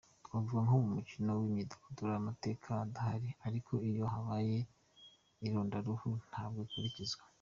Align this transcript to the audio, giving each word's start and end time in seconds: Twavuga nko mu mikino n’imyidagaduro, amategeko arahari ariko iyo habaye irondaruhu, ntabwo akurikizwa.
Twavuga 0.25 0.59
nko 0.65 0.75
mu 0.83 0.89
mikino 0.97 1.31
n’imyidagaduro, 1.37 2.11
amategeko 2.15 2.65
arahari 2.73 3.29
ariko 3.47 3.71
iyo 3.89 4.03
habaye 4.13 4.57
irondaruhu, 5.45 6.07
ntabwo 6.29 6.59
akurikizwa. 6.65 7.23